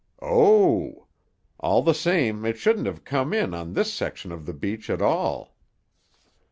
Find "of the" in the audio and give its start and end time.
4.31-4.53